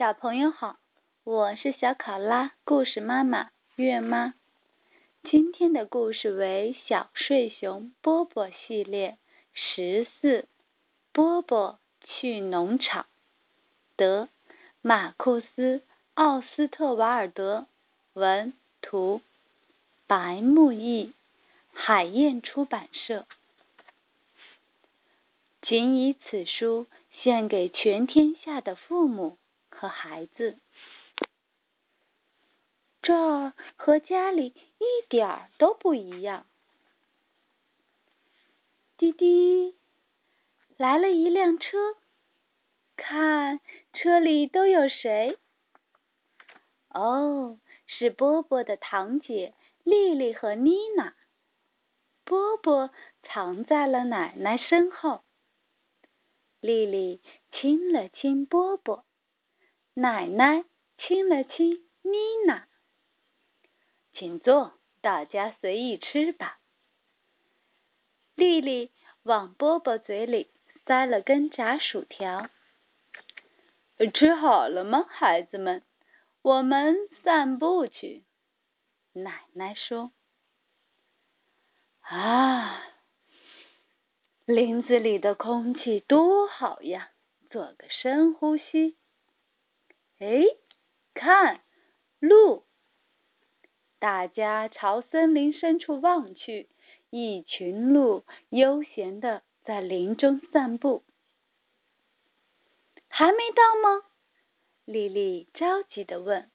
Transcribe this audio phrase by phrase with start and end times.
[0.00, 0.78] 小朋友好，
[1.24, 4.32] 我是小考拉故事妈妈月妈。
[5.24, 9.18] 今天的故事为《小睡熊波波》系列
[9.52, 10.48] 十四。
[11.12, 13.04] 波波去农场。
[13.94, 14.30] 德
[14.80, 15.76] 马库斯·
[16.14, 17.66] 奥斯特瓦尔德
[18.14, 19.20] 文图，
[20.06, 21.12] 白木易，
[21.74, 23.26] 海燕出版社。
[25.60, 26.86] 仅以此书
[27.22, 29.36] 献给全天下的父母。
[29.80, 30.58] 和孩子，
[33.00, 36.46] 这和家里一点都不一样。
[38.98, 39.74] 滴滴，
[40.76, 41.96] 来了一辆车，
[42.94, 43.62] 看
[43.94, 45.38] 车里都有谁？
[46.90, 51.14] 哦，是波波的堂姐丽丽和妮娜。
[52.24, 52.90] 波波
[53.22, 55.24] 藏在了奶奶身后。
[56.60, 59.06] 丽丽亲了亲波波。
[59.94, 60.64] 奶奶
[60.98, 62.66] 亲了亲妮娜，
[64.12, 66.58] 请坐，大家随意吃吧。
[68.34, 70.50] 丽丽往波波嘴里
[70.86, 72.48] 塞了根炸薯条。
[74.14, 75.82] 吃好了吗，孩子们？
[76.40, 78.24] 我们散步去。
[79.12, 80.12] 奶奶说
[82.00, 82.82] ：“啊，
[84.46, 87.10] 林子里的空气多好呀，
[87.50, 88.96] 做个深呼吸。”
[90.20, 90.44] 哎，
[91.14, 91.62] 看，
[92.18, 92.66] 鹿！
[93.98, 96.68] 大家朝森林深处望去，
[97.08, 101.04] 一群鹿悠闲的在林中散步。
[103.08, 104.04] 还没到吗？
[104.84, 106.50] 丽丽着急的问。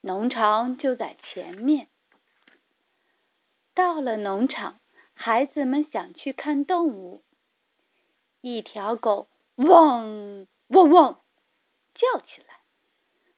[0.00, 1.88] 农场就在前面。
[3.74, 4.80] 到了农场，
[5.12, 7.22] 孩子们想去看动物。
[8.40, 11.20] 一条狗汪汪汪。
[11.96, 12.60] 叫起来，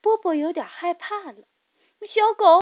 [0.00, 1.44] 波波有点害怕了。
[2.08, 2.60] 小狗，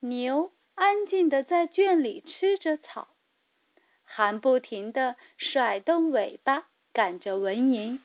[0.00, 3.08] 牛安静的在圈里吃着草，
[4.04, 8.00] 还不停的甩动尾巴赶着蚊蝇。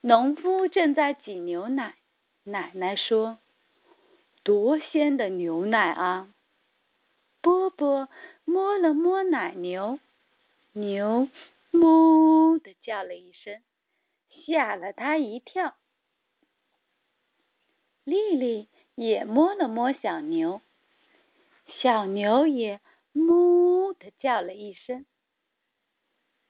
[0.00, 1.96] 农夫正在挤牛奶，
[2.42, 3.38] 奶奶说
[4.44, 6.28] ：“多鲜的牛奶啊！”
[7.40, 8.08] 波波
[8.44, 9.98] 摸了摸奶牛，
[10.72, 11.28] 牛
[11.70, 13.62] 哞的叫了一声。
[14.46, 15.76] 吓了他一跳。
[18.04, 20.60] 丽丽也摸了摸小牛，
[21.80, 22.80] 小牛也
[23.12, 25.06] 哞的叫了一声。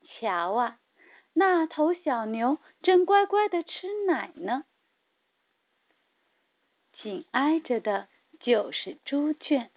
[0.02, 0.80] 瞧啊，
[1.32, 4.64] 那头小牛正乖乖的吃奶呢。
[6.92, 8.08] 紧挨着的
[8.40, 9.70] 就是猪圈，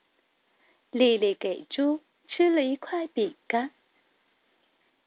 [0.91, 3.72] 丽丽给猪吃了一块饼干。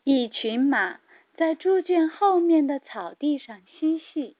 [0.04, 1.00] 一群马。
[1.40, 4.36] 在猪圈后面的草地上嬉戏。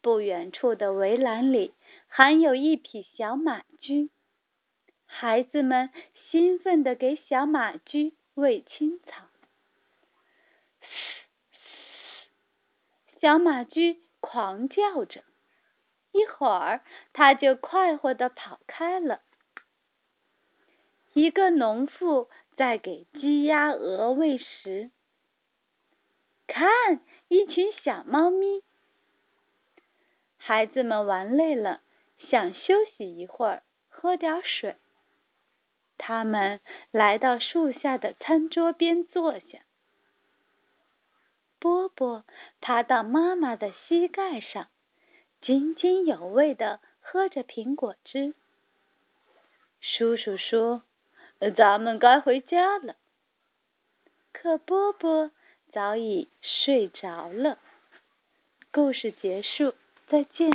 [0.00, 1.72] 不远处的围栏里
[2.08, 4.10] 还有一匹小马驹，
[5.06, 5.90] 孩子们
[6.28, 9.28] 兴奋地给小马驹喂青草。
[13.20, 15.22] 小马驹狂叫着，
[16.10, 19.20] 一会儿它就快活地跑开了。
[21.12, 24.90] 一个农妇在给鸡鸭鹅喂食。
[26.52, 28.62] 看，一群小猫咪。
[30.36, 31.80] 孩子们玩累了，
[32.28, 34.76] 想休息一会儿，喝点水。
[35.96, 36.60] 他们
[36.90, 39.60] 来到树下的餐桌边坐下。
[41.58, 42.24] 波波
[42.60, 44.68] 爬到妈妈的膝盖上，
[45.40, 48.34] 津津有味的喝着苹果汁。
[49.80, 50.82] 叔叔说
[51.56, 52.96] ：“咱们该回家了。”
[54.34, 55.30] 可波波。
[55.72, 57.58] 早已睡着了。
[58.70, 59.74] 故事结束，
[60.06, 60.50] 再见。